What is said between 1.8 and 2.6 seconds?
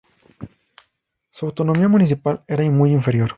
municipal